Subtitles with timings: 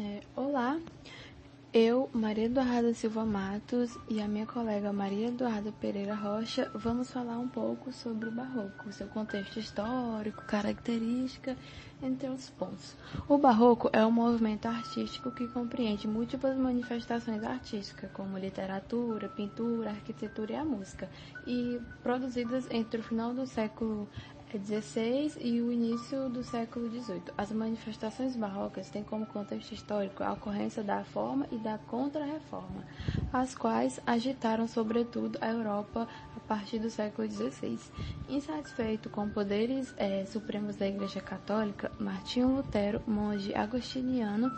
[0.00, 0.78] É, olá,
[1.74, 7.36] eu, Maria Eduarda Silva Matos e a minha colega Maria Eduarda Pereira Rocha vamos falar
[7.36, 11.56] um pouco sobre o Barroco, seu contexto histórico, característica,
[12.00, 12.94] entre outros pontos.
[13.28, 20.52] O Barroco é um movimento artístico que compreende múltiplas manifestações artísticas, como literatura, pintura, arquitetura
[20.52, 21.10] e a música,
[21.44, 24.08] e produzidas entre o final do século
[24.56, 27.22] XVI e o início do século XVIII.
[27.36, 32.84] As manifestações barrocas têm como contexto histórico a ocorrência da Reforma e da Contra-Reforma,
[33.32, 37.78] as quais agitaram sobretudo a Europa a partir do século XVI.
[38.28, 44.50] Insatisfeito com poderes é, supremos da Igreja Católica, Martinho Lutero, monge agostiniano,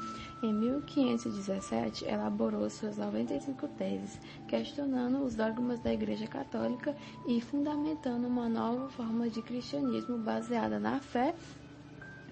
[0.43, 6.97] em 1517 elaborou suas 95 teses, questionando os dogmas da Igreja Católica
[7.27, 9.80] e fundamentando uma nova forma de cristianismo
[10.19, 11.35] baseada na fé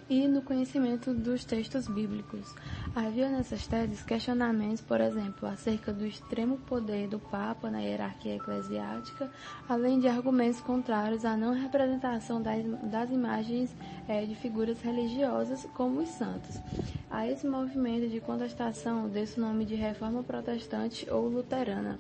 [0.09, 2.55] e no conhecimento dos textos bíblicos.
[2.95, 9.31] Havia nessas teses questionamentos, por exemplo, acerca do extremo poder do Papa na hierarquia eclesiástica,
[9.69, 13.75] além de argumentos contrários à não representação das, das imagens
[14.09, 16.59] é, de figuras religiosas como os santos.
[17.11, 21.99] A esse movimento de contestação desse nome de reforma protestante ou luterana.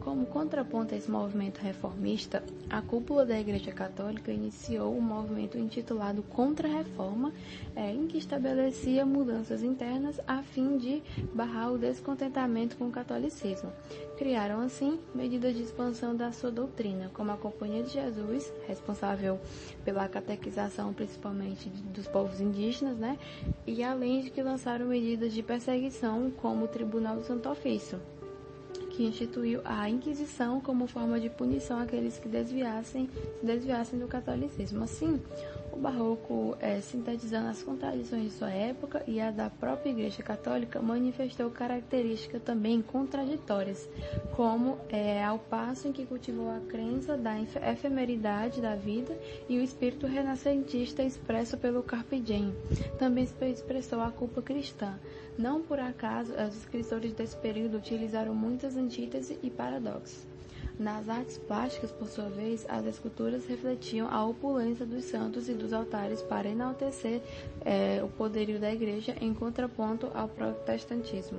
[0.00, 6.22] Como contraponto a esse movimento reformista, a cúpula da Igreja Católica iniciou um movimento intitulado
[6.22, 7.32] Contra-Reforma,
[7.74, 11.02] é, em que estabelecia mudanças internas a fim de
[11.34, 13.72] barrar o descontentamento com o catolicismo.
[14.16, 19.38] Criaram, assim, medidas de expansão da sua doutrina, como a Companhia de Jesus, responsável
[19.84, 23.18] pela catequização principalmente dos povos indígenas, né?
[23.66, 28.00] e além de que lançaram medidas de perseguição, como o Tribunal do Santo Ofício,
[28.98, 34.82] que instituiu a Inquisição como forma de punição àqueles que desviassem, se desviassem do catolicismo.
[34.82, 35.22] Assim,
[35.72, 40.82] o Barroco, é, sintetizando as contradições de sua época e a da própria Igreja Católica,
[40.82, 43.88] manifestou características também contraditórias,
[44.34, 49.16] como é, ao passo em que cultivou a crença da efemeridade da vida
[49.48, 52.52] e o espírito renascentista expresso pelo Carpe Diem.
[52.98, 54.98] Também expressou a culpa cristã.
[55.38, 60.26] Não por acaso, os escritores desse período utilizaram muitas antíteses e paradoxos.
[60.76, 65.72] Nas artes plásticas, por sua vez, as esculturas refletiam a opulência dos santos e dos
[65.72, 67.20] altares para enaltecer
[67.64, 71.38] é, o poderio da igreja em contraponto ao protestantismo.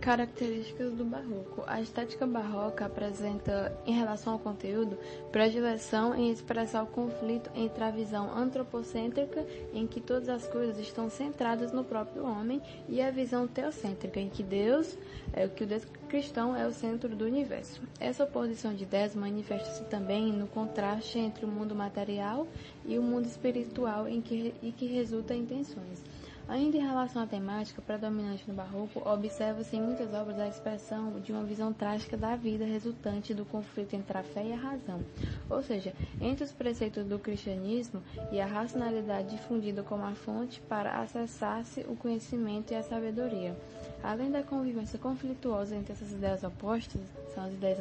[0.00, 1.62] Características do barroco.
[1.66, 4.98] A estética barroca apresenta, em relação ao conteúdo,
[5.30, 11.10] predileção em expressar o conflito entre a visão antropocêntrica, em que todas as coisas estão
[11.10, 14.96] centradas no próprio homem, e a visão teocêntrica, em que Deus,
[15.34, 17.80] é, que o Deus cristão é o centro do universo.
[18.00, 22.48] Essa oposição de ideias manifesta-se também no contraste entre o mundo material
[22.84, 26.02] e o mundo espiritual em que, e que resulta em tensões.
[26.50, 31.30] Ainda em relação à temática predominante no Barroco, observa-se em muitas obras a expressão de
[31.30, 35.00] uma visão trágica da vida resultante do conflito entre a fé e a razão,
[35.48, 38.02] ou seja, entre os preceitos do cristianismo
[38.32, 43.56] e a racionalidade difundida como a fonte para acessar-se o conhecimento e a sabedoria.
[44.02, 47.00] Além da convivência conflituosa entre essas ideias opostas,
[47.32, 47.78] são as ideias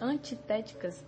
[0.00, 1.02] antitéticas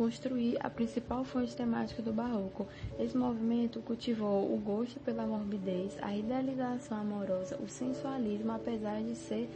[0.00, 2.66] construir a principal fonte temática do barroco.
[2.98, 9.46] Esse movimento cultivou o gosto pela morbidez, a idealização amorosa, o sensualismo, apesar de ser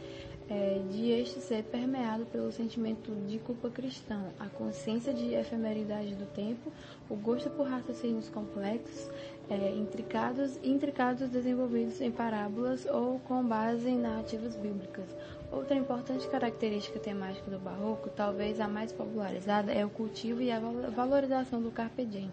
[0.47, 6.27] é, de este ser permeado pelo sentimento de culpa cristão, a consciência de efemeridade do
[6.27, 6.71] tempo,
[7.09, 9.09] o gosto por raciocínios complexos,
[9.49, 15.05] é, intricados, intricados desenvolvidos em parábolas ou com base em narrativas bíblicas.
[15.51, 20.59] Outra importante característica temática do barroco, talvez a mais popularizada, é o cultivo e a
[20.59, 22.31] valorização do carpe diem,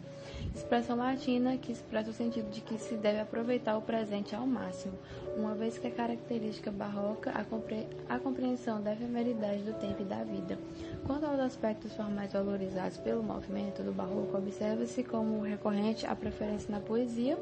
[0.55, 4.94] expressão latina que expressa o sentido de que se deve aproveitar o presente ao máximo,
[5.37, 7.32] uma vez que a característica barroca
[8.09, 10.59] a, compreensão da efemeridade do tempo e da vida.
[11.06, 16.81] Quanto aos aspectos formais valorizados pelo movimento do barroco, observa-se como recorrente a preferência na
[16.81, 17.37] poesia,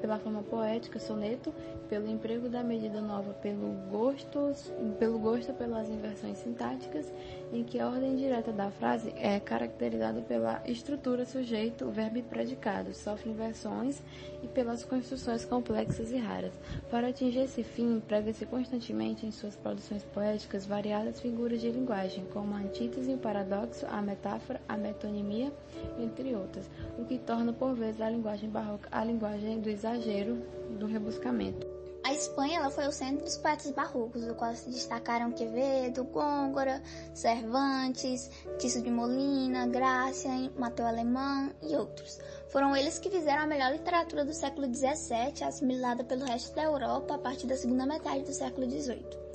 [0.00, 1.52] pela forma poética, soneto,
[1.88, 4.52] pelo emprego da medida nova, pelo gosto,
[4.98, 7.06] pelo gosto pelas inversões sintáticas,
[7.52, 12.92] em que a ordem direta da frase é caracterizada pela estrutura sujeito, verbo e predicado,
[12.92, 14.02] sofre inversões
[14.42, 16.52] e pelas construções complexas e raras.
[16.90, 22.54] Para atingir esse fim, emprega-se constantemente em suas produções poéticas variadas figuras de linguagem, como
[22.54, 25.52] a antítese, o paradoxo, a metáfora, a metonimia,
[25.98, 26.68] entre outras,
[26.98, 30.36] o que torna por vezes a linguagem barroca a linguagem do exagero,
[30.78, 31.66] do rebuscamento.
[32.06, 36.80] A Espanha ela foi o centro dos poetas barrocos, do qual se destacaram Quevedo, Góngora,
[37.12, 38.30] Cervantes,
[38.60, 42.20] Tiso de Molina, Grácia, Mateu Alemão e outros.
[42.48, 47.14] Foram eles que fizeram a melhor literatura do século XVII, assimilada pelo resto da Europa
[47.14, 49.26] a partir da segunda metade do século XVIII.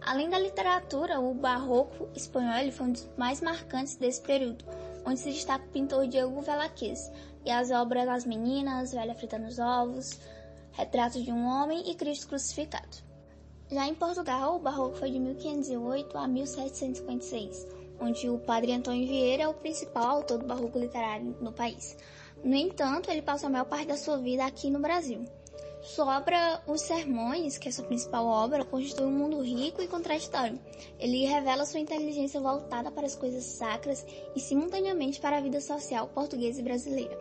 [0.00, 4.64] Além da literatura, o barroco espanhol foi um dos mais marcantes desse período,
[5.04, 7.10] onde se destaca o pintor Diego Velázquez
[7.44, 10.18] e as obras As Meninas, Velha Fritando os Ovos,
[10.72, 12.98] Retratos de um Homem e Cristo Crucificado.
[13.70, 17.66] Já em Portugal, o barroco foi de 1508 a 1756,
[18.00, 21.96] onde o padre Antônio Vieira é o principal autor do barroco literário no país.
[22.44, 25.24] No entanto, ele passou a maior parte da sua vida aqui no Brasil.
[25.80, 30.58] Sua obra Os Sermões, que é sua principal obra, constitui um mundo rico e contraditório.
[30.98, 34.04] Ele revela sua inteligência voltada para as coisas sacras
[34.36, 37.18] e simultaneamente para a vida social portuguesa e brasileira.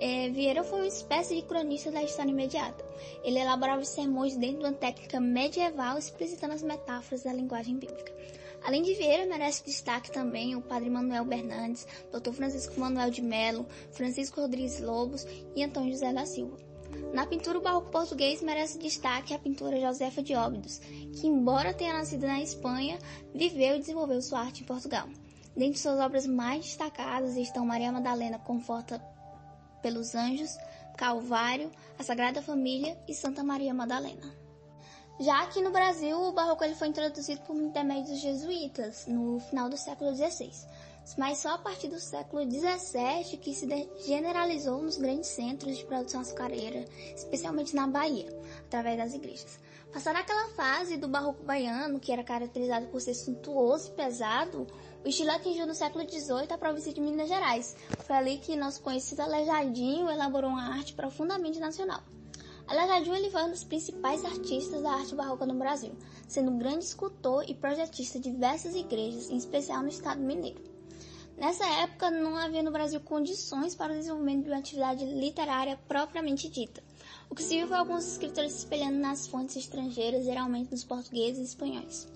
[0.00, 2.84] É, Vieira foi uma espécie de cronista da história imediata.
[3.24, 8.12] Ele elaborava os sermões dentro de uma técnica medieval, explicitando as metáforas da linguagem bíblica.
[8.62, 12.32] Além de Vieira, merece destaque também o padre Manuel Bernardes, Dr.
[12.32, 15.26] Francisco Manuel de Melo, Francisco Rodrigues Lobos
[15.56, 16.58] e Antônio José da Silva.
[17.12, 22.26] Na pintura barroco português merece destaque a pintora Josefa de Óbidos, que embora tenha nascido
[22.26, 22.98] na Espanha,
[23.34, 25.08] viveu e desenvolveu sua arte em Portugal.
[25.56, 28.98] Dentre suas obras mais destacadas estão Maria Madalena Conforta
[29.82, 30.56] pelos Anjos,
[30.96, 34.49] Calvário, a Sagrada Família e Santa Maria Madalena.
[35.18, 39.68] Já aqui no Brasil, o barroco ele foi introduzido por intermédio dos jesuítas no final
[39.68, 40.50] do século XVI,
[41.18, 43.66] mas só a partir do século XVII que se
[44.06, 48.28] generalizou nos grandes centros de produção açucareira, especialmente na Bahia,
[48.66, 49.58] através das igrejas.
[49.92, 54.66] Passada aquela fase do barroco baiano, que era caracterizado por ser suntuoso e pesado,
[55.04, 57.76] o estilo atingiu no século XVIII a província de Minas Gerais.
[58.06, 62.02] Foi ali que nosso conhecido Aleijadinho elaborou uma arte profundamente nacional.
[62.70, 65.90] Aleijadinho ele foi um dos principais artistas da arte barroca no Brasil,
[66.28, 70.62] sendo um grande escultor e projetista de diversas igrejas, em especial no estado mineiro.
[71.36, 76.48] Nessa época, não havia no Brasil condições para o desenvolvimento de uma atividade literária propriamente
[76.48, 76.80] dita.
[77.28, 81.40] O que se viu foi alguns escritores se espelhando nas fontes estrangeiras, geralmente nos portugueses
[81.40, 82.06] e espanhóis.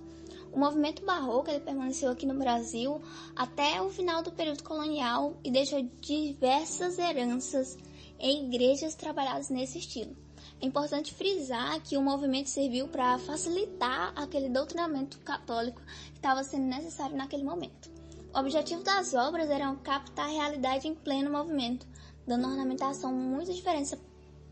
[0.53, 3.03] O movimento barroco permaneceu aqui no Brasil
[3.35, 7.77] até o final do período colonial e deixou diversas heranças
[8.21, 10.17] em igrejas trabalhadas nesse estilo.
[10.65, 16.65] É importante frisar que o movimento serviu para facilitar aquele doutrinamento católico que estava sendo
[16.65, 17.91] necessário naquele momento.
[18.35, 21.87] O objetivo das obras era captar a realidade em pleno movimento,
[22.27, 23.95] dando ornamentação muito diferente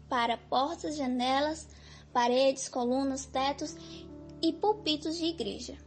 [0.06, 1.66] para portas, janelas,
[2.12, 3.74] paredes, colunas, tetos
[4.42, 5.78] e púlpitos de igreja.